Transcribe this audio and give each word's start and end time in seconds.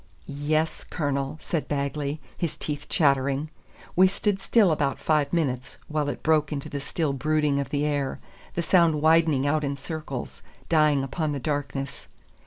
"Y 0.27 0.55
es, 0.55 0.83
Colonel," 0.83 1.37
said 1.43 1.67
Bagley, 1.67 2.19
his 2.35 2.57
teeth 2.57 2.89
chattering. 2.89 3.51
We 3.95 4.07
stood 4.07 4.41
still 4.41 4.71
about 4.71 4.97
five 4.97 5.31
minutes, 5.31 5.77
while 5.89 6.09
it 6.09 6.23
broke 6.23 6.51
into 6.51 6.69
the 6.69 6.79
still 6.79 7.13
brooding 7.13 7.59
of 7.59 7.69
the 7.69 7.85
air, 7.85 8.19
the 8.55 8.63
sound 8.63 8.99
widening 8.99 9.45
out 9.45 9.63
in 9.63 9.75
circles, 9.75 10.41
dying 10.69 11.03
upon 11.03 11.33
the 11.33 11.39
darkness. 11.39 12.07